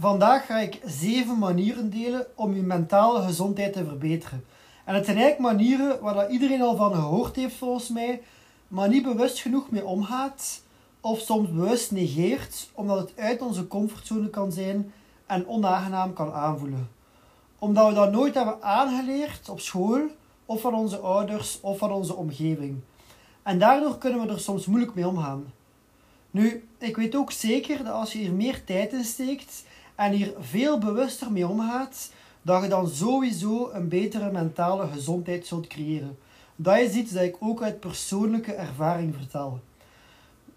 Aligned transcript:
Vandaag 0.00 0.46
ga 0.46 0.58
ik 0.58 0.80
zeven 0.84 1.38
manieren 1.38 1.90
delen 1.90 2.26
om 2.34 2.54
je 2.54 2.62
mentale 2.62 3.22
gezondheid 3.22 3.72
te 3.72 3.84
verbeteren. 3.84 4.44
En 4.84 4.94
het 4.94 5.04
zijn 5.04 5.16
eigenlijk 5.16 5.52
manieren 5.52 6.00
waar 6.00 6.14
dat 6.14 6.30
iedereen 6.30 6.62
al 6.62 6.76
van 6.76 6.94
gehoord 6.94 7.36
heeft 7.36 7.56
volgens 7.56 7.88
mij, 7.88 8.22
maar 8.68 8.88
niet 8.88 9.02
bewust 9.02 9.38
genoeg 9.38 9.70
mee 9.70 9.84
omgaat 9.84 10.62
of 11.00 11.18
soms 11.18 11.50
bewust 11.50 11.90
negeert, 11.90 12.70
omdat 12.74 12.98
het 12.98 13.12
uit 13.18 13.42
onze 13.42 13.66
comfortzone 13.66 14.30
kan 14.30 14.52
zijn 14.52 14.92
en 15.26 15.48
onaangenaam 15.48 16.12
kan 16.12 16.32
aanvoelen. 16.32 16.88
Omdat 17.58 17.88
we 17.88 17.94
dat 17.94 18.12
nooit 18.12 18.34
hebben 18.34 18.62
aangeleerd 18.62 19.48
op 19.48 19.60
school, 19.60 20.00
of 20.46 20.60
van 20.60 20.74
onze 20.74 20.98
ouders, 20.98 21.60
of 21.60 21.78
van 21.78 21.92
onze 21.92 22.14
omgeving. 22.14 22.80
En 23.42 23.58
daardoor 23.58 23.98
kunnen 23.98 24.26
we 24.26 24.32
er 24.32 24.40
soms 24.40 24.66
moeilijk 24.66 24.94
mee 24.94 25.08
omgaan. 25.08 25.52
Nu, 26.30 26.68
ik 26.78 26.96
weet 26.96 27.16
ook 27.16 27.32
zeker 27.32 27.84
dat 27.84 27.92
als 27.92 28.12
je 28.12 28.18
hier 28.18 28.32
meer 28.32 28.64
tijd 28.64 28.92
in 28.92 29.04
steekt 29.04 29.64
en 30.00 30.12
hier 30.12 30.32
veel 30.38 30.78
bewuster 30.78 31.32
mee 31.32 31.48
omgaat, 31.48 32.10
dat 32.42 32.62
je 32.62 32.68
dan 32.68 32.88
sowieso 32.88 33.70
een 33.72 33.88
betere 33.88 34.30
mentale 34.30 34.86
gezondheid 34.86 35.46
zult 35.46 35.66
creëren. 35.66 36.18
Dat 36.56 36.78
is 36.78 36.94
iets 36.94 37.12
dat 37.12 37.22
ik 37.22 37.36
ook 37.40 37.62
uit 37.62 37.80
persoonlijke 37.80 38.52
ervaring 38.52 39.14
vertel. 39.14 39.60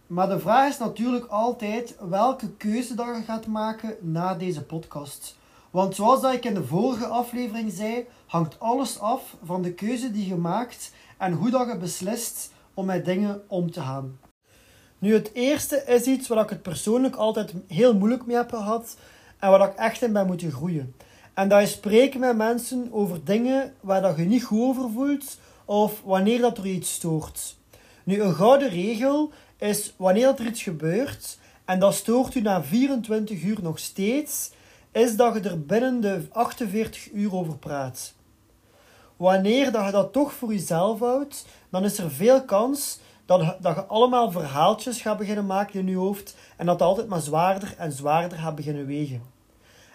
Maar 0.08 0.30
de 0.30 0.40
vraag 0.40 0.70
is 0.70 0.78
natuurlijk 0.78 1.26
altijd 1.26 1.96
welke 2.10 2.50
keuze 2.50 2.96
dat 2.96 3.06
je 3.06 3.22
gaat 3.22 3.48
maken 3.48 3.96
na 4.00 4.36
deze 4.36 4.64
podcast. 4.64 5.38
Want 5.72 5.96
zoals 5.96 6.22
dat 6.22 6.34
ik 6.34 6.46
in 6.46 6.54
de 6.54 6.64
vorige 6.64 7.06
aflevering 7.06 7.72
zei, 7.72 8.06
hangt 8.26 8.60
alles 8.60 9.00
af 9.00 9.36
van 9.44 9.62
de 9.62 9.74
keuze 9.74 10.12
die 10.12 10.28
je 10.28 10.36
maakt 10.36 10.92
en 11.18 11.34
hoe 11.34 11.50
dat 11.50 11.68
je 11.68 11.78
beslist 11.78 12.52
om 12.74 12.86
met 12.86 13.06
dingen 13.06 13.42
om 13.48 13.72
te 13.72 13.82
gaan. 13.82 14.20
Nu, 15.00 15.14
het 15.14 15.34
eerste 15.34 15.84
is 15.86 16.06
iets 16.06 16.28
waar 16.28 16.44
ik 16.44 16.50
het 16.50 16.62
persoonlijk 16.62 17.16
altijd 17.16 17.54
heel 17.68 17.96
moeilijk 17.96 18.26
mee 18.26 18.36
heb 18.36 18.50
gehad 18.50 18.96
en 19.44 19.50
waar 19.50 19.70
ik 19.70 19.76
echt 19.76 20.02
in 20.02 20.14
ben 20.14 20.28
moeten 20.28 20.52
groeien. 20.52 20.96
En 21.34 21.50
dat 21.50 21.62
is 21.62 21.72
spreken 21.72 22.20
met 22.20 22.36
mensen 22.36 22.88
over 22.92 23.24
dingen 23.24 23.74
waar 23.82 24.02
dat 24.02 24.18
je 24.18 24.24
niet 24.24 24.44
goed 24.44 24.60
over 24.60 24.90
voelt 24.90 25.38
of 25.66 26.02
wanneer 26.06 26.42
dat 26.42 26.58
er 26.58 26.66
iets 26.66 26.94
stoort. 26.94 27.56
Nu, 28.04 28.22
een 28.22 28.34
gouden 28.34 28.70
regel 28.70 29.32
is 29.58 29.94
wanneer 29.98 30.28
er 30.28 30.46
iets 30.46 30.64
gebeurt 30.64 31.38
en 31.66 31.80
dat 31.80 31.94
stoort 31.94 32.36
u 32.36 32.42
na 32.42 32.64
24 32.64 33.44
uur 33.44 33.58
nog 33.62 33.80
steeds, 33.80 34.52
is 34.92 35.16
dat 35.16 35.34
je 35.34 35.40
er 35.50 35.66
binnen 35.66 36.02
de 36.02 36.28
48 36.32 37.12
uur 37.12 37.36
over 37.36 37.58
praat. 37.58 38.14
Wanneer 39.18 39.72
dat 39.72 39.86
je 39.86 39.92
dat 39.92 40.14
toch 40.14 40.34
voor 40.34 40.54
jezelf 40.54 41.00
houdt, 41.00 41.46
dan 41.70 41.84
is 41.84 41.98
er 41.98 42.12
veel 42.12 42.44
kans 42.44 43.00
dat, 43.26 43.58
dat 43.62 43.76
je 43.76 43.86
allemaal 43.86 44.32
verhaaltjes 44.32 45.02
gaat 45.02 45.18
beginnen 45.18 45.46
maken 45.46 45.80
in 45.80 45.88
je 45.88 45.96
hoofd 45.96 46.36
en 46.58 46.66
dat 46.66 46.82
altijd 46.82 47.08
maar 47.08 47.22
zwaarder 47.22 47.76
en 47.78 47.92
zwaarder 47.92 48.38
gaat 48.38 48.56
beginnen 48.56 48.86
wegen. 48.86 49.33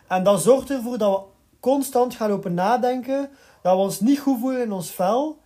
En 0.08 0.24
dat 0.24 0.42
zorgt 0.42 0.70
ervoor 0.70 0.98
dat 0.98 1.20
we 1.20 1.26
constant 1.60 2.14
gaan 2.14 2.30
lopen 2.30 2.54
nadenken, 2.54 3.30
dat 3.62 3.74
we 3.74 3.82
ons 3.82 4.00
niet 4.00 4.18
goed 4.18 4.38
voelen 4.40 4.62
in 4.62 4.72
ons 4.72 4.90
vel. 4.90 5.38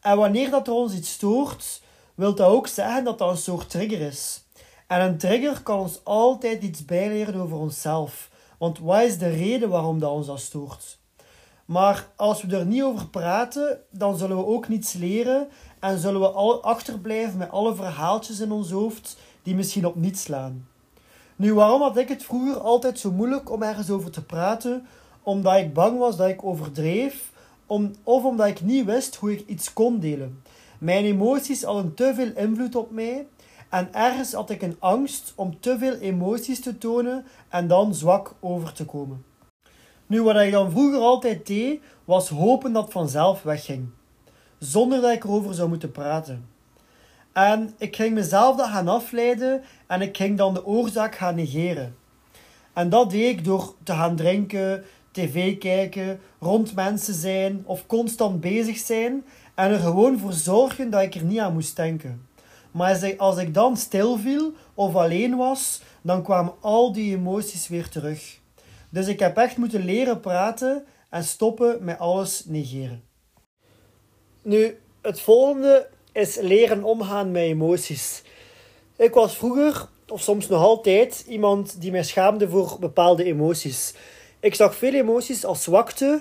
En 0.00 0.16
wanneer 0.16 0.50
dat 0.50 0.66
er 0.66 0.72
ons 0.72 0.94
iets 0.94 1.10
stoort, 1.10 1.82
wil 2.14 2.34
dat 2.34 2.48
ook 2.48 2.66
zeggen 2.66 3.04
dat 3.04 3.18
dat 3.18 3.30
een 3.30 3.36
soort 3.36 3.70
trigger 3.70 4.00
is. 4.00 4.44
En 4.86 5.00
een 5.00 5.18
trigger 5.18 5.62
kan 5.62 5.78
ons 5.78 6.00
altijd 6.04 6.62
iets 6.62 6.84
bijleren 6.84 7.40
over 7.40 7.56
onszelf. 7.56 8.30
Want 8.58 8.78
wat 8.78 9.02
is 9.02 9.18
de 9.18 9.28
reden 9.28 9.68
waarom 9.68 9.98
dat 9.98 10.10
ons 10.10 10.26
dat 10.26 10.40
stoort? 10.40 10.98
Maar 11.64 12.08
als 12.16 12.42
we 12.42 12.56
er 12.56 12.66
niet 12.66 12.82
over 12.82 13.08
praten, 13.08 13.80
dan 13.90 14.18
zullen 14.18 14.36
we 14.36 14.46
ook 14.46 14.68
niets 14.68 14.92
leren 14.92 15.48
en 15.80 15.98
zullen 15.98 16.20
we 16.20 16.28
achterblijven 16.60 17.38
met 17.38 17.50
alle 17.50 17.74
verhaaltjes 17.74 18.40
in 18.40 18.52
ons 18.52 18.70
hoofd 18.70 19.16
die 19.42 19.54
misschien 19.54 19.86
op 19.86 19.94
niets 19.94 20.22
slaan. 20.22 20.69
Nu, 21.40 21.54
waarom 21.54 21.80
had 21.80 21.96
ik 21.96 22.08
het 22.08 22.22
vroeger 22.22 22.60
altijd 22.60 22.98
zo 22.98 23.12
moeilijk 23.12 23.50
om 23.50 23.62
ergens 23.62 23.90
over 23.90 24.10
te 24.10 24.24
praten? 24.24 24.86
Omdat 25.22 25.56
ik 25.56 25.74
bang 25.74 25.98
was 25.98 26.16
dat 26.16 26.28
ik 26.28 26.44
overdreef, 26.44 27.32
om, 27.66 27.90
of 28.02 28.24
omdat 28.24 28.46
ik 28.46 28.60
niet 28.60 28.84
wist 28.84 29.16
hoe 29.16 29.32
ik 29.32 29.46
iets 29.46 29.72
kon 29.72 29.98
delen. 29.98 30.42
Mijn 30.78 31.04
emoties 31.04 31.62
hadden 31.62 31.94
te 31.94 32.12
veel 32.14 32.30
invloed 32.36 32.76
op 32.76 32.90
mij 32.90 33.26
en 33.68 33.94
ergens 33.94 34.32
had 34.32 34.50
ik 34.50 34.62
een 34.62 34.76
angst 34.78 35.32
om 35.36 35.60
te 35.60 35.78
veel 35.78 35.94
emoties 35.94 36.60
te 36.60 36.78
tonen 36.78 37.24
en 37.48 37.66
dan 37.68 37.94
zwak 37.94 38.34
over 38.40 38.72
te 38.72 38.84
komen. 38.84 39.24
Nu, 40.06 40.22
wat 40.22 40.36
ik 40.36 40.52
dan 40.52 40.70
vroeger 40.70 41.00
altijd 41.00 41.46
deed, 41.46 41.80
was 42.04 42.28
hopen 42.28 42.72
dat 42.72 42.82
het 42.82 42.92
vanzelf 42.92 43.42
wegging, 43.42 43.88
zonder 44.58 45.00
dat 45.00 45.12
ik 45.12 45.24
erover 45.24 45.54
zou 45.54 45.68
moeten 45.68 45.92
praten. 45.92 46.49
En 47.32 47.74
ik 47.78 47.96
ging 47.96 48.14
mezelf 48.14 48.56
dat 48.56 48.68
gaan 48.68 48.88
afleiden 48.88 49.62
en 49.86 50.00
ik 50.00 50.16
ging 50.16 50.38
dan 50.38 50.54
de 50.54 50.66
oorzaak 50.66 51.14
gaan 51.14 51.34
negeren. 51.34 51.96
En 52.72 52.88
dat 52.88 53.10
deed 53.10 53.38
ik 53.38 53.44
door 53.44 53.74
te 53.82 53.92
gaan 53.92 54.16
drinken, 54.16 54.84
tv 55.12 55.58
kijken, 55.58 56.20
rond 56.38 56.74
mensen 56.74 57.14
zijn 57.14 57.62
of 57.64 57.86
constant 57.86 58.40
bezig 58.40 58.78
zijn 58.78 59.24
en 59.54 59.70
er 59.70 59.78
gewoon 59.78 60.18
voor 60.18 60.32
zorgen 60.32 60.90
dat 60.90 61.02
ik 61.02 61.14
er 61.14 61.24
niet 61.24 61.38
aan 61.38 61.52
moest 61.52 61.76
denken. 61.76 62.28
Maar 62.70 63.14
als 63.16 63.36
ik 63.36 63.54
dan 63.54 63.76
stil 63.76 64.18
viel 64.18 64.52
of 64.74 64.94
alleen 64.94 65.36
was, 65.36 65.82
dan 66.02 66.22
kwamen 66.22 66.54
al 66.60 66.92
die 66.92 67.16
emoties 67.16 67.68
weer 67.68 67.88
terug. 67.88 68.38
Dus 68.90 69.06
ik 69.06 69.18
heb 69.18 69.36
echt 69.36 69.56
moeten 69.56 69.84
leren 69.84 70.20
praten 70.20 70.84
en 71.10 71.24
stoppen 71.24 71.84
met 71.84 71.98
alles 71.98 72.44
negeren. 72.44 73.02
Nu, 74.42 74.78
het 75.02 75.20
volgende 75.20 75.88
is 76.12 76.36
leren 76.40 76.84
omgaan 76.84 77.30
met 77.30 77.42
emoties. 77.42 78.22
Ik 78.96 79.14
was 79.14 79.36
vroeger, 79.36 79.88
of 80.08 80.20
soms 80.20 80.48
nog 80.48 80.62
altijd, 80.62 81.24
iemand 81.28 81.80
die 81.80 81.90
mij 81.90 82.02
schaamde 82.02 82.48
voor 82.48 82.76
bepaalde 82.80 83.24
emoties. 83.24 83.94
Ik 84.40 84.54
zag 84.54 84.74
veel 84.74 84.94
emoties 84.94 85.44
als 85.44 85.62
zwakte, 85.62 86.20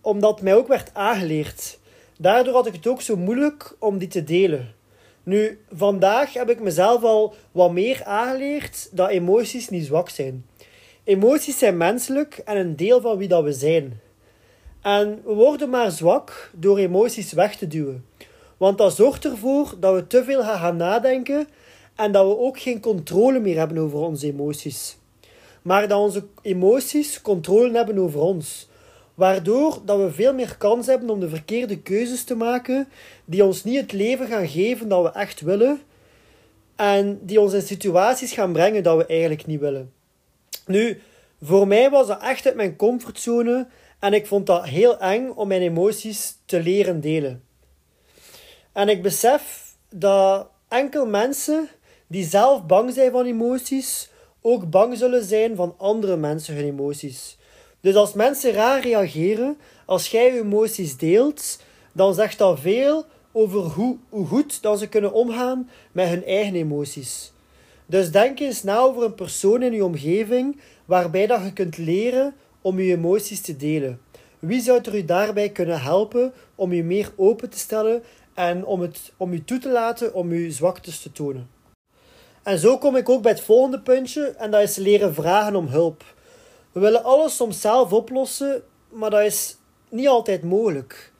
omdat 0.00 0.42
mij 0.42 0.54
ook 0.54 0.68
werd 0.68 0.90
aangeleerd. 0.92 1.78
Daardoor 2.18 2.54
had 2.54 2.66
ik 2.66 2.72
het 2.72 2.86
ook 2.86 3.00
zo 3.00 3.16
moeilijk 3.16 3.76
om 3.78 3.98
die 3.98 4.08
te 4.08 4.24
delen. 4.24 4.74
Nu, 5.22 5.60
vandaag 5.72 6.32
heb 6.32 6.50
ik 6.50 6.60
mezelf 6.60 7.02
al 7.02 7.34
wat 7.52 7.72
meer 7.72 8.04
aangeleerd 8.04 8.88
dat 8.92 9.08
emoties 9.08 9.68
niet 9.68 9.84
zwak 9.84 10.08
zijn. 10.08 10.46
Emoties 11.04 11.58
zijn 11.58 11.76
menselijk 11.76 12.40
en 12.44 12.56
een 12.56 12.76
deel 12.76 13.00
van 13.00 13.16
wie 13.16 13.28
dat 13.28 13.42
we 13.44 13.52
zijn. 13.52 14.00
En 14.82 15.22
we 15.24 15.32
worden 15.32 15.70
maar 15.70 15.90
zwak 15.90 16.50
door 16.54 16.78
emoties 16.78 17.32
weg 17.32 17.56
te 17.56 17.66
duwen. 17.66 18.04
Want 18.64 18.78
dat 18.78 18.94
zorgt 18.94 19.24
ervoor 19.24 19.74
dat 19.80 19.94
we 19.94 20.06
te 20.06 20.24
veel 20.24 20.42
gaan 20.42 20.76
nadenken 20.76 21.48
en 21.94 22.12
dat 22.12 22.26
we 22.26 22.38
ook 22.38 22.60
geen 22.60 22.80
controle 22.80 23.38
meer 23.38 23.58
hebben 23.58 23.78
over 23.78 23.98
onze 23.98 24.26
emoties. 24.26 24.96
Maar 25.62 25.88
dat 25.88 25.98
onze 25.98 26.24
emoties 26.42 27.20
controle 27.20 27.76
hebben 27.76 27.98
over 27.98 28.20
ons. 28.20 28.68
Waardoor 29.14 29.82
dat 29.84 29.98
we 29.98 30.10
veel 30.10 30.34
meer 30.34 30.56
kans 30.56 30.86
hebben 30.86 31.10
om 31.10 31.20
de 31.20 31.28
verkeerde 31.28 31.78
keuzes 31.78 32.24
te 32.24 32.34
maken 32.34 32.88
die 33.24 33.44
ons 33.44 33.64
niet 33.64 33.80
het 33.80 33.92
leven 33.92 34.26
gaan 34.26 34.48
geven 34.48 34.88
dat 34.88 35.02
we 35.02 35.18
echt 35.18 35.40
willen 35.40 35.80
en 36.76 37.18
die 37.22 37.40
ons 37.40 37.52
in 37.52 37.62
situaties 37.62 38.32
gaan 38.32 38.52
brengen 38.52 38.82
dat 38.82 38.96
we 38.96 39.06
eigenlijk 39.06 39.46
niet 39.46 39.60
willen. 39.60 39.92
Nu, 40.66 41.00
voor 41.42 41.66
mij 41.66 41.90
was 41.90 42.06
dat 42.06 42.22
echt 42.22 42.46
uit 42.46 42.56
mijn 42.56 42.76
comfortzone 42.76 43.66
en 43.98 44.12
ik 44.12 44.26
vond 44.26 44.46
dat 44.46 44.64
heel 44.64 44.98
eng 44.98 45.28
om 45.28 45.48
mijn 45.48 45.62
emoties 45.62 46.36
te 46.44 46.62
leren 46.62 47.00
delen. 47.00 47.42
En 48.74 48.88
ik 48.88 49.02
besef 49.02 49.74
dat 49.88 50.48
enkel 50.68 51.06
mensen 51.06 51.68
die 52.06 52.24
zelf 52.24 52.66
bang 52.66 52.92
zijn 52.92 53.10
van 53.10 53.24
emoties, 53.24 54.10
ook 54.40 54.70
bang 54.70 54.96
zullen 54.96 55.24
zijn 55.24 55.56
van 55.56 55.74
andere 55.78 56.16
mensen 56.16 56.54
hun 56.54 56.64
emoties. 56.64 57.38
Dus 57.80 57.94
als 57.94 58.12
mensen 58.12 58.52
raar 58.52 58.80
reageren, 58.80 59.58
als 59.86 60.10
jij 60.10 60.32
je 60.32 60.40
emoties 60.40 60.96
deelt, 60.96 61.62
dan 61.92 62.14
zegt 62.14 62.38
dat 62.38 62.60
veel 62.60 63.04
over 63.32 63.60
hoe, 63.60 63.96
hoe 64.08 64.26
goed 64.26 64.62
dat 64.62 64.78
ze 64.78 64.88
kunnen 64.88 65.12
omgaan 65.12 65.70
met 65.92 66.08
hun 66.08 66.24
eigen 66.24 66.54
emoties. 66.54 67.32
Dus 67.86 68.10
denk 68.10 68.38
eens 68.38 68.62
na 68.62 68.78
over 68.78 69.02
een 69.02 69.14
persoon 69.14 69.62
in 69.62 69.72
je 69.72 69.84
omgeving 69.84 70.60
waarbij 70.84 71.26
dat 71.26 71.42
je 71.44 71.52
kunt 71.52 71.78
leren 71.78 72.34
om 72.60 72.80
je 72.80 72.92
emoties 72.92 73.40
te 73.40 73.56
delen. 73.56 74.00
Wie 74.38 74.60
zou 74.60 74.80
er 74.82 74.94
u 74.94 75.04
daarbij 75.04 75.48
kunnen 75.48 75.80
helpen 75.80 76.32
om 76.54 76.72
je 76.72 76.84
meer 76.84 77.12
open 77.16 77.50
te 77.50 77.58
stellen 77.58 78.02
en 78.34 78.64
om, 78.64 78.80
het, 78.80 79.12
om 79.16 79.32
je 79.32 79.44
toe 79.44 79.58
te 79.58 79.68
laten 79.68 80.14
om 80.14 80.32
je 80.32 80.50
zwaktes 80.50 81.00
te 81.02 81.12
tonen? 81.12 81.50
En 82.42 82.58
zo 82.58 82.78
kom 82.78 82.96
ik 82.96 83.08
ook 83.08 83.22
bij 83.22 83.32
het 83.32 83.40
volgende 83.40 83.80
puntje 83.80 84.26
en 84.26 84.50
dat 84.50 84.62
is 84.62 84.76
leren 84.76 85.14
vragen 85.14 85.56
om 85.56 85.66
hulp. 85.66 86.04
We 86.72 86.80
willen 86.80 87.04
alles 87.04 87.36
soms 87.36 87.60
zelf 87.60 87.92
oplossen, 87.92 88.62
maar 88.88 89.10
dat 89.10 89.20
is 89.22 89.56
niet 89.88 90.08
altijd 90.08 90.42
mogelijk. 90.42 91.12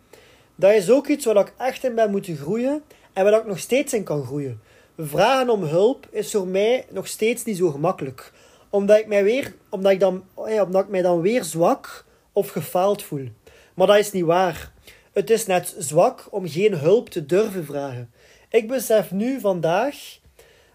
Dat 0.54 0.72
is 0.72 0.90
ook 0.90 1.06
iets 1.06 1.24
waar 1.24 1.36
ik 1.36 1.54
echt 1.58 1.84
in 1.84 1.94
ben 1.94 2.10
moeten 2.10 2.36
groeien 2.36 2.82
en 3.12 3.24
waar 3.24 3.40
ik 3.40 3.46
nog 3.46 3.58
steeds 3.58 3.92
in 3.92 4.04
kan 4.04 4.24
groeien. 4.24 4.60
Vragen 4.98 5.50
om 5.50 5.62
hulp 5.62 6.06
is 6.10 6.30
voor 6.30 6.46
mij 6.46 6.86
nog 6.90 7.06
steeds 7.06 7.44
niet 7.44 7.56
zo 7.56 7.70
gemakkelijk. 7.70 8.32
Omdat 8.70 8.98
ik 8.98 9.06
mij, 9.06 9.24
weer, 9.24 9.54
omdat 9.68 9.92
ik 9.92 10.00
dan, 10.00 10.24
omdat 10.34 10.82
ik 10.82 10.88
mij 10.88 11.02
dan 11.02 11.20
weer 11.20 11.44
zwak 11.44 12.04
of 12.32 12.48
gefaald 12.48 13.02
voel. 13.02 13.28
Maar 13.74 13.86
dat 13.86 13.98
is 13.98 14.12
niet 14.12 14.24
waar. 14.24 14.72
Het 15.14 15.30
is 15.30 15.46
net 15.46 15.74
zwak 15.78 16.26
om 16.30 16.48
geen 16.48 16.74
hulp 16.74 17.08
te 17.08 17.26
durven 17.26 17.64
vragen. 17.64 18.10
Ik 18.50 18.68
besef 18.68 19.10
nu 19.10 19.40
vandaag 19.40 20.18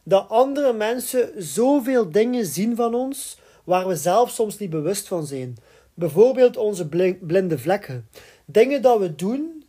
dat 0.04 0.30
andere 0.30 0.74
mensen 0.74 1.32
zoveel 1.38 2.12
dingen 2.12 2.46
zien 2.46 2.76
van 2.76 2.94
ons 2.94 3.40
waar 3.64 3.88
we 3.88 3.96
zelf 3.96 4.30
soms 4.30 4.58
niet 4.58 4.70
bewust 4.70 5.08
van 5.08 5.26
zijn. 5.26 5.58
Bijvoorbeeld 5.94 6.58
onze 6.58 6.88
blinde 7.22 7.58
vlekken. 7.58 8.08
Dingen 8.46 8.82
dat 8.82 9.00
we 9.00 9.16
doen 9.16 9.64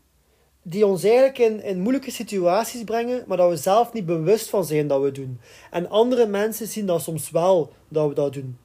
die 0.63 0.87
ons 0.87 1.05
eigenlijk 1.05 1.39
in, 1.39 1.63
in 1.63 1.81
moeilijke 1.81 2.11
situaties 2.11 2.85
brengen, 2.85 3.25
maar 3.27 3.37
dat 3.37 3.51
we 3.51 3.57
zelf 3.57 3.93
niet 3.93 4.07
bewust 4.07 4.49
van 4.49 4.65
zijn 4.65 4.87
dat 4.87 5.03
we 5.03 5.11
doen. 5.11 5.41
En 5.71 5.89
andere 5.89 6.27
mensen 6.27 6.67
zien 6.67 6.87
dat 6.87 7.03
soms 7.03 7.31
wel 7.31 7.73
dat 7.89 8.09
we 8.09 8.15
dat 8.15 8.33
doen. 8.33 8.59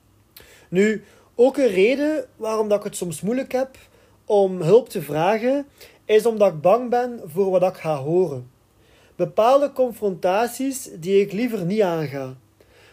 Nu, 0.69 1.03
ook 1.35 1.57
een 1.57 1.67
reden 1.67 2.25
waarom 2.35 2.67
dat 2.67 2.77
ik 2.77 2.83
het 2.83 2.95
soms 2.95 3.21
moeilijk 3.21 3.51
heb 3.51 3.77
om 4.25 4.61
hulp 4.61 4.89
te 4.89 5.01
vragen, 5.01 5.65
is 6.05 6.25
omdat 6.25 6.53
ik 6.53 6.61
bang 6.61 6.89
ben 6.89 7.21
voor 7.25 7.49
wat 7.49 7.63
ik 7.63 7.75
ga 7.75 7.95
horen. 7.95 8.49
Bepaalde 9.15 9.71
confrontaties 9.71 10.89
die 10.99 11.21
ik 11.21 11.31
liever 11.31 11.65
niet 11.65 11.81
aanga. 11.81 12.35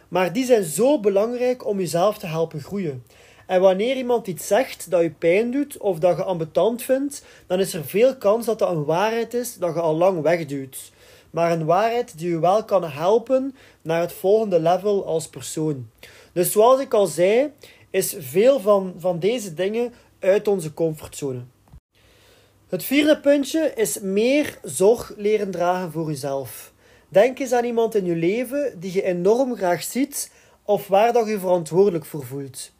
Maar 0.08 0.32
die 0.32 0.44
zijn 0.44 0.64
zo 0.64 1.00
belangrijk 1.00 1.66
om 1.66 1.78
jezelf 1.78 2.18
te 2.18 2.26
helpen 2.26 2.60
groeien. 2.60 3.04
En 3.46 3.60
wanneer 3.60 3.96
iemand 3.96 4.26
iets 4.26 4.46
zegt 4.46 4.90
dat 4.90 5.02
je 5.02 5.10
pijn 5.10 5.50
doet 5.50 5.76
of 5.76 5.98
dat 5.98 6.16
je 6.16 6.24
ambetant 6.24 6.82
vindt, 6.82 7.24
dan 7.46 7.60
is 7.60 7.74
er 7.74 7.84
veel 7.84 8.16
kans 8.16 8.46
dat 8.46 8.58
dat 8.58 8.70
een 8.70 8.84
waarheid 8.84 9.34
is 9.34 9.56
dat 9.56 9.74
je 9.74 9.80
al 9.80 9.94
lang 9.94 10.22
wegduwt. 10.22 10.92
Maar 11.30 11.52
een 11.52 11.64
waarheid 11.64 12.18
die 12.18 12.28
je 12.28 12.38
wel 12.38 12.64
kan 12.64 12.84
helpen 12.84 13.54
naar 13.82 14.00
het 14.00 14.12
volgende 14.12 14.60
level 14.60 15.06
als 15.06 15.28
persoon. 15.28 15.88
Dus 16.32 16.52
zoals 16.52 16.80
ik 16.80 16.94
al 16.94 17.06
zei, 17.06 17.50
is 17.90 18.16
veel 18.18 18.60
van, 18.60 18.94
van 18.98 19.18
deze 19.18 19.54
dingen 19.54 19.92
uit 20.18 20.48
onze 20.48 20.74
comfortzone. 20.74 21.40
Het 22.72 22.84
vierde 22.84 23.20
puntje 23.20 23.72
is 23.74 24.00
meer 24.00 24.58
zorg 24.62 25.12
leren 25.16 25.50
dragen 25.50 25.92
voor 25.92 26.08
jezelf. 26.08 26.72
Denk 27.08 27.38
eens 27.38 27.52
aan 27.52 27.64
iemand 27.64 27.94
in 27.94 28.04
je 28.04 28.16
leven 28.16 28.80
die 28.80 28.92
je 28.92 29.02
enorm 29.02 29.56
graag 29.56 29.82
ziet 29.82 30.32
of 30.62 30.88
waar 30.88 31.12
dat 31.12 31.28
je 31.28 31.38
verantwoordelijk 31.38 32.04
voor 32.04 32.24
voelt. 32.24 32.70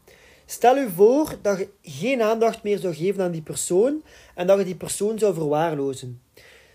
Stel 0.47 0.77
je 0.77 0.89
voor 0.95 1.39
dat 1.43 1.59
je 1.59 1.69
geen 1.83 2.23
aandacht 2.23 2.63
meer 2.63 2.79
zou 2.79 2.95
geven 2.95 3.25
aan 3.25 3.31
die 3.31 3.43
persoon 3.43 4.03
en 4.35 4.47
dat 4.47 4.59
je 4.59 4.65
die 4.65 4.75
persoon 4.75 5.19
zou 5.19 5.35
verwaarlozen. 5.35 6.21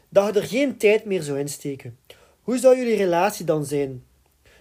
Dat 0.10 0.34
je 0.34 0.40
er 0.40 0.48
geen 0.48 0.78
tijd 0.78 1.06
meer 1.06 1.22
zou 1.22 1.40
insteken. 1.40 1.98
Hoe 2.42 2.58
zou 2.58 2.78
jullie 2.78 2.96
relatie 2.96 3.46
dan 3.46 3.66
zijn? 3.66 4.04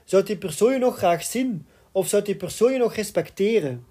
Zou 0.04 0.22
die 0.22 0.38
persoon 0.38 0.72
je 0.72 0.78
nog 0.78 0.96
graag 0.96 1.24
zien? 1.24 1.66
Of 1.92 2.08
zou 2.08 2.22
die 2.22 2.36
persoon 2.36 2.72
je 2.72 2.78
nog 2.78 2.94
respecteren? 2.94 3.86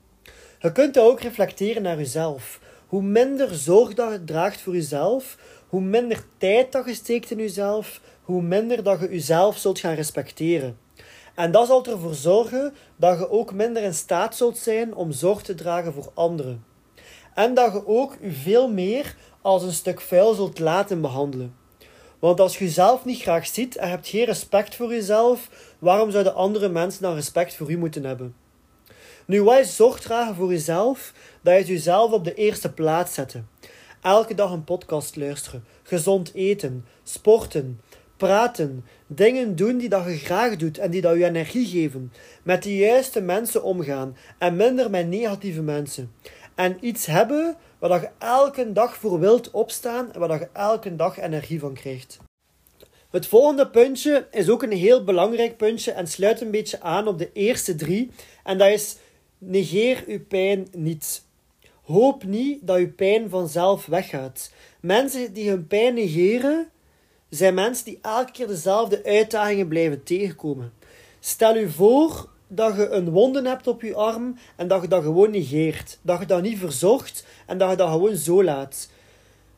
Je 0.60 0.72
kunt 0.72 0.94
dat 0.94 1.06
ook 1.10 1.22
reflecteren 1.22 1.82
naar 1.82 1.98
jezelf. 1.98 2.60
Hoe 2.88 3.02
minder 3.02 3.56
zorg 3.56 3.94
dat 3.94 4.12
je 4.12 4.24
draagt 4.24 4.62
voor 4.62 4.74
jezelf, 4.74 5.38
hoe 5.68 5.82
minder 5.82 6.24
tijd 6.38 6.72
dat 6.72 6.86
je 6.86 6.94
steekt 6.94 7.32
in 7.32 7.38
jezelf, 7.38 8.02
hoe 8.22 8.42
minder 8.42 8.84
dat 8.84 9.00
je 9.00 9.10
jezelf 9.10 9.58
zult 9.58 9.80
gaan 9.80 9.94
respecteren. 9.94 10.78
En 11.36 11.52
dat 11.52 11.68
zal 11.68 11.86
ervoor 11.86 12.14
zorgen 12.14 12.74
dat 12.96 13.20
je 13.20 13.30
ook 13.30 13.54
minder 13.54 13.84
in 13.84 13.94
staat 13.94 14.36
zult 14.36 14.58
zijn 14.58 14.96
om 14.96 15.12
zorg 15.12 15.42
te 15.42 15.56
dragen 15.56 15.94
voor 15.94 16.12
anderen. 16.14 16.66
En 17.34 17.54
dat 17.54 17.74
je 17.74 17.88
ook 17.88 18.18
je 18.22 18.32
veel 18.32 18.72
meer 18.72 19.16
als 19.42 19.64
een 19.64 19.72
stuk 19.72 20.02
vuil 20.02 20.34
zult 20.34 20.60
laten 20.60 21.02
behandelen. 21.02 21.56
Want 22.20 22.40
als 22.40 22.58
je 22.58 22.66
jezelf 22.66 23.06
niet 23.06 23.22
graag 23.22 23.48
ziet 23.48 23.76
en 23.76 23.90
hebt 23.90 24.08
geen 24.08 24.26
respect 24.26 24.76
voor 24.76 24.90
jezelf, 24.90 25.50
waarom 25.80 26.12
zouden 26.12 26.36
andere 26.36 26.70
mensen 26.70 27.02
dan 27.02 27.16
respect 27.16 27.56
voor 27.56 27.72
u 27.72 27.78
moeten 27.78 28.04
hebben? 28.04 28.36
Nu, 29.28 29.44
wat 29.44 29.60
is 29.60 29.76
zorg 29.76 30.00
dragen 30.00 30.36
voor 30.36 30.50
jezelf? 30.50 31.14
Dat 31.42 31.60
is 31.60 31.68
jezelf 31.68 32.12
op 32.12 32.24
de 32.24 32.34
eerste 32.34 32.72
plaats 32.72 33.14
zetten. 33.14 33.50
Elke 34.02 34.34
dag 34.34 34.52
een 34.52 34.64
podcast 34.64 35.16
luisteren, 35.16 35.66
gezond 35.84 36.34
eten, 36.34 36.86
sporten, 37.04 37.82
praten, 38.18 38.86
dingen 39.08 39.56
doen 39.56 39.78
die 39.78 39.90
dat 39.90 40.06
je 40.06 40.18
graag 40.18 40.56
doet 40.56 40.78
en 40.78 40.92
die 40.92 41.02
dat 41.02 41.18
je 41.18 41.26
energie 41.26 41.66
geven, 41.66 42.14
met 42.44 42.64
de 42.64 42.76
juiste 42.76 43.22
mensen 43.22 43.64
omgaan 43.64 44.18
en 44.38 44.56
minder 44.56 44.90
met 44.90 45.08
negatieve 45.08 45.62
mensen. 45.62 46.12
En 46.56 46.78
iets 46.82 47.06
hebben 47.06 47.56
waar 47.80 47.90
dat 47.90 48.02
je 48.02 48.10
elke 48.18 48.72
dag 48.72 48.96
voor 48.96 49.20
wilt 49.20 49.52
opstaan 49.52 50.14
en 50.14 50.20
waar 50.20 50.30
dat 50.30 50.40
je 50.40 50.50
elke 50.54 50.96
dag 50.96 51.20
energie 51.20 51.60
van 51.60 51.74
krijgt. 51.74 52.18
Het 53.12 53.28
volgende 53.28 53.68
puntje 53.68 54.28
is 54.32 54.50
ook 54.50 54.64
een 54.64 54.72
heel 54.72 55.04
belangrijk 55.04 55.58
puntje 55.58 55.92
en 55.92 56.08
sluit 56.08 56.42
een 56.42 56.52
beetje 56.52 56.82
aan 56.82 57.08
op 57.08 57.18
de 57.18 57.30
eerste 57.34 57.76
drie. 57.76 58.12
En 58.44 58.58
dat 58.58 58.70
is 58.70 58.96
negeer 59.46 60.04
uw 60.08 60.26
pijn 60.28 60.68
niet. 60.72 61.24
Hoop 61.84 62.24
niet 62.24 62.68
dat 62.68 62.78
uw 62.78 62.94
pijn 62.94 63.30
vanzelf 63.30 63.86
weggaat. 63.86 64.52
Mensen 64.80 65.34
die 65.34 65.50
hun 65.50 65.68
pijn 65.68 65.94
negeren, 65.94 66.70
zijn 67.30 67.54
mensen 67.54 67.86
die 67.86 68.00
elke 68.02 68.32
keer 68.32 68.48
dezelfde 68.48 69.04
uitdagingen 69.04 69.68
blijven 69.68 70.04
tegenkomen. 70.04 70.74
Stel 71.20 71.58
u 71.58 71.70
voor 71.70 72.30
dat 72.48 72.76
je 72.76 72.90
een 72.90 73.10
wonde 73.10 73.50
hebt 73.50 73.68
op 73.68 73.82
je 73.82 73.96
arm 73.96 74.38
en 74.56 74.68
dat 74.68 74.82
je 74.82 74.88
dat 74.88 75.04
gewoon 75.04 75.32
negeert. 75.32 76.00
Dat 76.02 76.20
je 76.20 76.26
dat 76.26 76.42
niet 76.42 76.58
verzorgt 76.58 77.26
en 77.46 77.58
dat 77.58 77.70
je 77.70 77.76
dat 77.76 77.90
gewoon 77.90 78.16
zo 78.16 78.44
laat. 78.44 78.90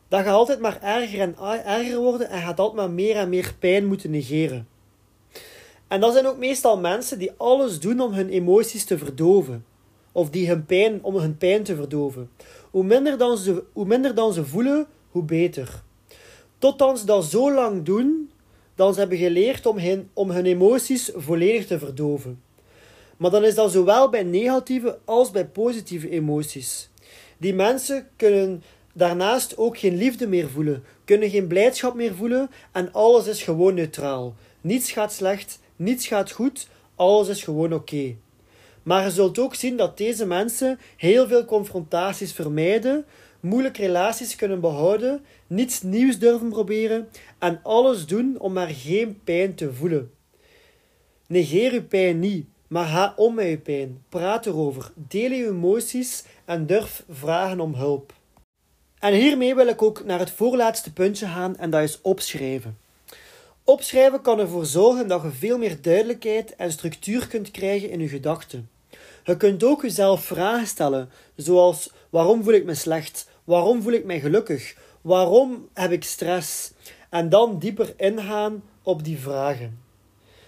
Dat 0.08 0.20
gaat 0.20 0.34
altijd 0.34 0.60
maar 0.60 0.82
erger 0.82 1.20
en 1.20 1.36
erger 1.64 1.98
worden 1.98 2.28
en 2.28 2.42
gaat 2.42 2.60
altijd 2.60 2.76
maar 2.76 2.94
meer 2.94 3.16
en 3.16 3.28
meer 3.28 3.54
pijn 3.58 3.86
moeten 3.86 4.10
negeren. 4.10 4.68
En 5.88 6.00
dat 6.00 6.12
zijn 6.12 6.26
ook 6.26 6.36
meestal 6.36 6.78
mensen 6.78 7.18
die 7.18 7.32
alles 7.36 7.80
doen 7.80 8.00
om 8.00 8.12
hun 8.12 8.28
emoties 8.28 8.84
te 8.84 8.98
verdoven. 8.98 9.64
Of 10.18 10.30
die 10.30 10.48
hun 10.48 10.66
pijn, 10.66 10.98
om 11.02 11.16
hun 11.16 11.36
pijn 11.36 11.62
te 11.62 11.76
verdoven. 11.76 12.30
Hoe 12.70 12.84
minder 12.84 13.18
dan 13.18 13.38
ze, 13.38 13.64
hoe 13.72 13.86
minder 13.86 14.14
dan 14.14 14.32
ze 14.32 14.44
voelen, 14.44 14.86
hoe 15.10 15.22
beter. 15.22 15.82
Totdat 16.58 16.98
ze 16.98 17.06
dat 17.06 17.24
zo 17.24 17.52
lang 17.52 17.82
doen, 17.82 18.30
dan 18.74 18.94
ze 18.94 19.00
hebben 19.00 19.18
geleerd 19.18 19.66
om 19.66 19.78
hun, 19.78 20.08
om 20.12 20.30
hun 20.30 20.46
emoties 20.46 21.10
volledig 21.14 21.66
te 21.66 21.78
verdoven. 21.78 22.42
Maar 23.16 23.30
dan 23.30 23.44
is 23.44 23.54
dat 23.54 23.72
zowel 23.72 24.10
bij 24.10 24.22
negatieve 24.22 24.98
als 25.04 25.30
bij 25.30 25.46
positieve 25.46 26.10
emoties. 26.10 26.90
Die 27.36 27.54
mensen 27.54 28.08
kunnen 28.16 28.62
daarnaast 28.92 29.56
ook 29.56 29.78
geen 29.78 29.96
liefde 29.96 30.26
meer 30.26 30.48
voelen, 30.48 30.84
kunnen 31.04 31.30
geen 31.30 31.46
blijdschap 31.46 31.94
meer 31.94 32.14
voelen 32.14 32.50
en 32.72 32.92
alles 32.92 33.26
is 33.26 33.42
gewoon 33.42 33.74
neutraal. 33.74 34.34
Niets 34.60 34.90
gaat 34.92 35.12
slecht, 35.12 35.60
niets 35.76 36.06
gaat 36.06 36.30
goed, 36.30 36.68
alles 36.94 37.28
is 37.28 37.42
gewoon 37.42 37.72
oké. 37.72 38.14
Maar 38.88 39.04
je 39.04 39.10
zult 39.10 39.38
ook 39.38 39.54
zien 39.54 39.76
dat 39.76 39.96
deze 39.96 40.26
mensen 40.26 40.78
heel 40.96 41.26
veel 41.26 41.44
confrontaties 41.44 42.32
vermijden, 42.32 43.04
moeilijke 43.40 43.80
relaties 43.80 44.36
kunnen 44.36 44.60
behouden, 44.60 45.24
niets 45.46 45.82
nieuws 45.82 46.18
durven 46.18 46.48
proberen 46.48 47.08
en 47.38 47.60
alles 47.62 48.06
doen 48.06 48.36
om 48.38 48.52
maar 48.52 48.68
geen 48.68 49.20
pijn 49.24 49.54
te 49.54 49.74
voelen. 49.74 50.10
Negeer 51.26 51.72
uw 51.72 51.86
pijn 51.86 52.18
niet, 52.18 52.46
maar 52.68 52.86
ga 52.86 53.12
om 53.16 53.34
met 53.34 53.48
je 53.48 53.58
pijn. 53.58 54.04
Praat 54.08 54.46
erover, 54.46 54.92
deel 54.94 55.30
je 55.30 55.46
emoties 55.46 56.24
en 56.44 56.66
durf 56.66 57.04
vragen 57.08 57.60
om 57.60 57.74
hulp. 57.74 58.12
En 58.98 59.14
hiermee 59.14 59.54
wil 59.54 59.66
ik 59.66 59.82
ook 59.82 60.04
naar 60.04 60.18
het 60.18 60.30
voorlaatste 60.30 60.92
puntje 60.92 61.26
gaan 61.26 61.56
en 61.56 61.70
dat 61.70 61.82
is 61.82 62.00
opschrijven. 62.02 62.78
Opschrijven 63.64 64.20
kan 64.20 64.38
ervoor 64.38 64.66
zorgen 64.66 65.08
dat 65.08 65.22
je 65.22 65.30
veel 65.30 65.58
meer 65.58 65.82
duidelijkheid 65.82 66.56
en 66.56 66.72
structuur 66.72 67.28
kunt 67.28 67.50
krijgen 67.50 67.90
in 67.90 68.00
je 68.00 68.08
gedachten. 68.08 68.76
Je 69.28 69.36
kunt 69.36 69.64
ook 69.64 69.82
jezelf 69.82 70.24
vragen 70.24 70.66
stellen, 70.66 71.10
zoals 71.36 71.92
waarom 72.10 72.42
voel 72.42 72.52
ik 72.52 72.64
me 72.64 72.74
slecht? 72.74 73.28
Waarom 73.44 73.82
voel 73.82 73.92
ik 73.92 74.04
me 74.04 74.20
gelukkig? 74.20 74.76
Waarom 75.00 75.68
heb 75.74 75.92
ik 75.92 76.04
stress? 76.04 76.72
En 77.10 77.28
dan 77.28 77.58
dieper 77.58 77.94
ingaan 77.96 78.62
op 78.82 79.04
die 79.04 79.18
vragen. 79.18 79.78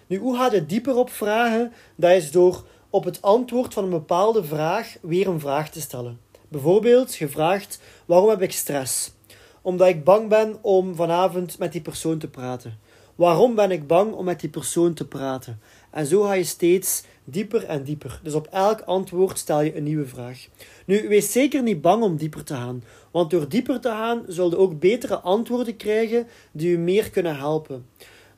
Nu, 0.07 0.19
hoe 0.19 0.37
ga 0.37 0.53
je 0.53 0.67
dieper 0.67 0.97
op 0.97 1.11
vragen? 1.11 1.73
Dat 1.97 2.11
is 2.11 2.31
door 2.31 2.65
op 2.91 3.05
het 3.05 3.23
antwoord 3.23 3.75
van 3.75 3.85
een 3.85 3.91
bepaalde 3.91 4.45
vraag 4.45 4.97
weer 5.03 5.29
een 5.29 5.41
vraag 5.41 5.71
te 5.71 5.81
stellen. 5.81 6.21
Bijvoorbeeld, 6.49 7.15
je 7.15 7.29
vraagt: 7.29 7.81
waarom 8.07 8.29
heb 8.29 8.43
ik 8.43 8.53
stress? 8.53 9.13
Omdat 9.63 9.89
ik 9.89 10.05
bang 10.05 10.29
ben 10.29 10.59
om 10.61 10.95
vanavond 10.95 11.59
met 11.59 11.73
die 11.73 11.83
persoon 11.83 12.19
te 12.19 12.29
praten. 12.29 12.79
Waarom 13.15 13.55
ben 13.55 13.71
ik 13.71 13.87
bang 13.87 14.13
om 14.13 14.25
met 14.25 14.41
die 14.41 14.51
persoon 14.51 14.95
te 14.95 15.07
praten? 15.07 15.61
En 15.91 16.07
zo 16.07 16.23
ga 16.23 16.33
je 16.33 16.45
steeds 16.45 17.03
dieper 17.25 17.65
en 17.65 17.83
dieper. 17.83 18.21
Dus 18.23 18.35
op 18.35 18.47
elk 18.51 18.81
antwoord 18.81 19.39
stel 19.39 19.61
je 19.61 19.77
een 19.77 19.83
nieuwe 19.83 20.07
vraag. 20.07 20.47
Nu, 20.87 21.09
wees 21.09 21.33
zeker 21.33 21.63
niet 21.63 21.81
bang 21.81 22.03
om 22.03 22.17
dieper 22.17 22.45
te 22.45 22.55
gaan, 22.55 22.85
want 23.11 23.31
door 23.31 23.49
dieper 23.49 23.81
te 23.81 23.89
gaan 23.89 24.25
zul 24.27 24.51
je 24.51 24.57
ook 24.57 24.79
betere 24.79 25.19
antwoorden 25.19 25.77
krijgen 25.77 26.27
die 26.53 26.71
je 26.71 26.79
meer 26.79 27.11
kunnen 27.11 27.37
helpen. 27.37 27.87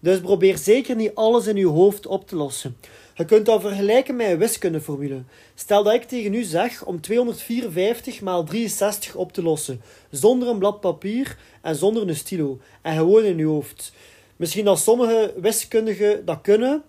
Dus 0.00 0.20
probeer 0.20 0.58
zeker 0.58 0.96
niet 0.96 1.14
alles 1.14 1.46
in 1.46 1.56
je 1.56 1.66
hoofd 1.66 2.06
op 2.06 2.28
te 2.28 2.36
lossen. 2.36 2.76
Je 3.14 3.24
kunt 3.24 3.46
dat 3.46 3.60
vergelijken 3.60 4.16
met 4.16 4.30
een 4.30 4.38
wiskundeformule. 4.38 5.22
Stel 5.54 5.82
dat 5.82 5.94
ik 5.94 6.04
tegen 6.04 6.34
u 6.34 6.42
zeg 6.42 6.84
om 6.84 7.00
254 7.00 8.20
maal 8.20 8.44
63 8.44 9.14
op 9.14 9.32
te 9.32 9.42
lossen, 9.42 9.80
zonder 10.10 10.48
een 10.48 10.58
blad 10.58 10.80
papier 10.80 11.36
en 11.62 11.76
zonder 11.76 12.08
een 12.08 12.16
stilo, 12.16 12.58
en 12.82 12.96
gewoon 12.96 13.24
in 13.24 13.38
uw 13.38 13.50
hoofd. 13.50 13.92
Misschien 14.36 14.64
dat 14.64 14.78
sommige 14.78 15.34
wiskundigen 15.36 16.24
dat 16.24 16.40
kunnen, 16.40 16.82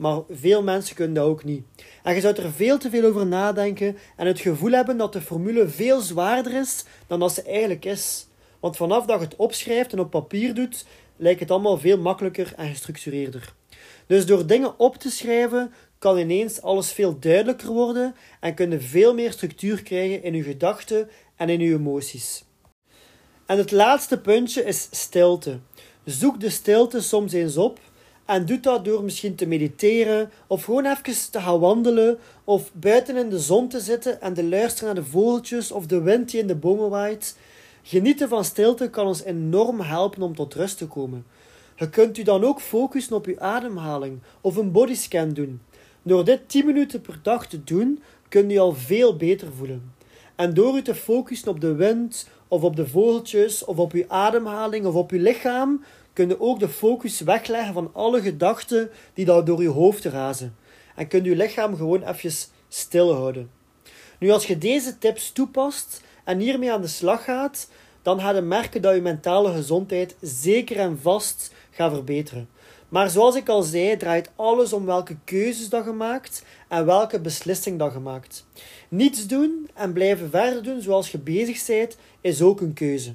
maar 0.00 0.20
veel 0.30 0.62
mensen 0.62 0.96
kunnen 0.96 1.14
dat 1.14 1.24
ook 1.24 1.44
niet. 1.44 1.64
En 2.02 2.14
je 2.14 2.20
zou 2.20 2.34
er 2.34 2.52
veel 2.52 2.78
te 2.78 2.90
veel 2.90 3.04
over 3.04 3.26
nadenken 3.26 3.96
en 4.16 4.26
het 4.26 4.40
gevoel 4.40 4.70
hebben 4.70 4.96
dat 4.96 5.12
de 5.12 5.20
formule 5.20 5.68
veel 5.68 6.00
zwaarder 6.00 6.54
is 6.54 6.84
dan 7.06 7.20
dat 7.20 7.34
ze 7.34 7.42
eigenlijk 7.42 7.84
is. 7.84 8.26
Want 8.60 8.76
vanaf 8.76 9.06
dat 9.06 9.18
je 9.18 9.24
het 9.24 9.36
opschrijft 9.36 9.92
en 9.92 10.00
op 10.00 10.10
papier 10.10 10.54
doet, 10.54 10.84
lijkt 11.16 11.40
het 11.40 11.50
allemaal 11.50 11.78
veel 11.78 11.98
makkelijker 11.98 12.52
en 12.56 12.68
gestructureerder. 12.68 13.54
Dus 14.06 14.26
door 14.26 14.46
dingen 14.46 14.78
op 14.78 14.96
te 14.96 15.10
schrijven 15.10 15.72
kan 15.98 16.18
ineens 16.18 16.62
alles 16.62 16.92
veel 16.92 17.18
duidelijker 17.18 17.68
worden 17.68 18.14
en 18.40 18.54
kun 18.54 18.70
je 18.70 18.80
veel 18.80 19.14
meer 19.14 19.32
structuur 19.32 19.82
krijgen 19.82 20.22
in 20.22 20.34
je 20.34 20.42
gedachten 20.42 21.08
en 21.36 21.48
in 21.48 21.60
je 21.60 21.74
emoties. 21.74 22.44
En 23.46 23.58
het 23.58 23.70
laatste 23.70 24.20
puntje 24.20 24.64
is 24.64 24.88
stilte. 24.90 25.58
Zoek 26.04 26.40
de 26.40 26.50
stilte 26.50 27.00
soms 27.00 27.32
eens 27.32 27.56
op 27.56 27.78
en 28.30 28.46
doe 28.46 28.60
dat 28.60 28.84
door 28.84 29.04
misschien 29.04 29.34
te 29.34 29.46
mediteren 29.46 30.30
of 30.46 30.64
gewoon 30.64 30.86
even 30.86 31.30
te 31.30 31.40
gaan 31.40 31.60
wandelen 31.60 32.18
of 32.44 32.70
buiten 32.72 33.16
in 33.16 33.28
de 33.28 33.38
zon 33.38 33.68
te 33.68 33.80
zitten 33.80 34.20
en 34.20 34.34
te 34.34 34.44
luisteren 34.44 34.94
naar 34.94 35.02
de 35.04 35.10
vogeltjes 35.10 35.72
of 35.72 35.86
de 35.86 36.00
wind 36.00 36.30
die 36.30 36.40
in 36.40 36.46
de 36.46 36.54
bomen 36.54 36.90
waait. 36.90 37.36
Genieten 37.82 38.28
van 38.28 38.44
stilte 38.44 38.90
kan 38.90 39.06
ons 39.06 39.24
enorm 39.24 39.80
helpen 39.80 40.22
om 40.22 40.34
tot 40.34 40.54
rust 40.54 40.78
te 40.78 40.86
komen. 40.86 41.26
Je 41.76 41.88
kunt 41.88 42.18
u 42.18 42.22
dan 42.22 42.44
ook 42.44 42.60
focussen 42.60 43.16
op 43.16 43.26
uw 43.26 43.40
ademhaling 43.40 44.18
of 44.40 44.56
een 44.56 44.72
bodyscan 44.72 45.32
doen. 45.32 45.60
Door 46.02 46.24
dit 46.24 46.48
10 46.48 46.66
minuten 46.66 47.00
per 47.00 47.18
dag 47.22 47.46
te 47.46 47.64
doen, 47.64 48.02
kun 48.28 48.50
je 48.50 48.60
al 48.60 48.72
veel 48.72 49.16
beter 49.16 49.48
voelen. 49.56 49.92
En 50.36 50.54
door 50.54 50.76
u 50.76 50.82
te 50.82 50.94
focussen 50.94 51.48
op 51.48 51.60
de 51.60 51.74
wind, 51.74 52.28
of 52.48 52.62
op 52.62 52.76
de 52.76 52.86
vogeltjes, 52.86 53.64
of 53.64 53.76
op 53.76 53.92
uw 53.92 54.04
ademhaling, 54.08 54.86
of 54.86 54.94
op 54.94 55.10
uw 55.10 55.20
lichaam, 55.20 55.84
kun 56.20 56.28
je 56.28 56.40
ook 56.40 56.58
de 56.58 56.68
focus 56.68 57.20
wegleggen 57.20 57.74
van 57.74 57.90
alle 57.92 58.20
gedachten 58.20 58.90
die 59.14 59.24
daar 59.24 59.44
door 59.44 59.62
je 59.62 59.68
hoofd 59.68 60.04
razen. 60.04 60.56
En 60.96 61.08
kunt 61.08 61.24
je 61.24 61.36
lichaam 61.36 61.76
gewoon 61.76 62.02
even 62.02 62.32
stilhouden. 62.68 63.50
Nu, 64.18 64.30
als 64.30 64.46
je 64.46 64.58
deze 64.58 64.98
tips 64.98 65.32
toepast 65.32 66.02
en 66.24 66.38
hiermee 66.38 66.72
aan 66.72 66.80
de 66.80 66.86
slag 66.86 67.24
gaat, 67.24 67.68
dan 68.02 68.20
ga 68.20 68.30
je 68.30 68.40
merken 68.40 68.82
dat 68.82 68.94
je 68.94 69.00
mentale 69.00 69.52
gezondheid 69.52 70.16
zeker 70.20 70.78
en 70.78 70.98
vast 71.00 71.54
gaat 71.70 71.92
verbeteren. 71.92 72.48
Maar 72.88 73.10
zoals 73.10 73.36
ik 73.36 73.48
al 73.48 73.62
zei, 73.62 73.96
draait 73.96 74.30
alles 74.36 74.72
om 74.72 74.86
welke 74.86 75.16
keuzes 75.24 75.68
dat 75.68 75.84
je 75.84 75.90
maakt 75.90 76.44
en 76.68 76.86
welke 76.86 77.20
beslissing 77.20 77.78
dat 77.78 77.92
je 77.92 77.98
maakt. 77.98 78.46
Niets 78.88 79.26
doen 79.26 79.70
en 79.74 79.92
blijven 79.92 80.30
verder 80.30 80.62
doen 80.62 80.82
zoals 80.82 81.10
je 81.10 81.18
bezig 81.18 81.66
bent, 81.66 81.96
is 82.20 82.42
ook 82.42 82.60
een 82.60 82.72
keuze. 82.72 83.14